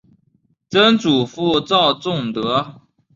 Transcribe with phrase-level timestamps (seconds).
[0.67, 2.81] 曾祖父赵仲德。